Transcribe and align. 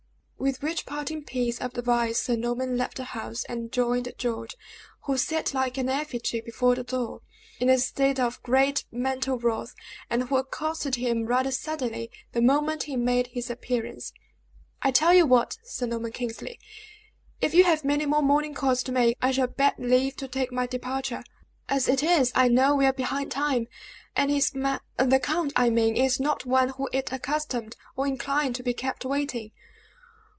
With 0.41 0.63
which 0.63 0.87
parting 0.87 1.23
piece 1.23 1.61
of 1.61 1.77
advice 1.77 2.19
Sir 2.19 2.35
Norman 2.35 2.75
left 2.75 2.97
the 2.97 3.03
house, 3.03 3.43
and 3.43 3.71
joined 3.71 4.11
George, 4.17 4.55
who 5.03 5.15
sat 5.15 5.53
like 5.53 5.77
an 5.77 5.87
effigy 5.87 6.41
before 6.41 6.73
the 6.73 6.83
door, 6.83 7.21
in 7.59 7.69
a 7.69 7.77
state 7.77 8.19
of 8.19 8.41
great 8.41 8.83
mental 8.91 9.37
wrath, 9.37 9.75
and 10.09 10.23
who 10.23 10.37
accosted 10.37 10.95
him 10.95 11.27
rather 11.27 11.51
suddenly 11.51 12.09
the 12.31 12.41
moment 12.41 12.83
he 12.83 12.97
made 12.97 13.27
his 13.27 13.51
appearance. 13.51 14.13
"I 14.81 14.89
tell 14.89 15.13
you 15.13 15.27
what, 15.27 15.59
Sir 15.63 15.85
Norman 15.85 16.11
Kingsley, 16.11 16.59
if 17.39 17.53
you 17.53 17.63
have 17.65 17.85
many 17.85 18.07
more 18.07 18.23
morning 18.23 18.55
calls 18.55 18.81
to 18.83 18.91
make, 18.91 19.17
I 19.21 19.29
shall 19.29 19.45
beg 19.45 19.75
leave 19.77 20.15
to 20.15 20.27
take 20.27 20.51
my 20.51 20.65
departure. 20.65 21.23
As 21.69 21.87
it 21.87 22.01
is, 22.01 22.31
I 22.33 22.47
know 22.47 22.73
we 22.73 22.87
are 22.87 22.93
behind 22.93 23.31
time, 23.31 23.67
and 24.15 24.31
his 24.31 24.55
ma 24.55 24.79
the 24.97 25.19
count, 25.19 25.53
I 25.55 25.69
mean, 25.69 25.95
is 25.95 26.19
not 26.19 26.47
one 26.47 26.69
who 26.69 26.89
it 26.91 27.11
accustomed 27.11 27.75
or 27.95 28.07
inclined 28.07 28.55
to 28.55 28.63
be 28.63 28.73
kept 28.73 29.05
waiting." 29.05 29.51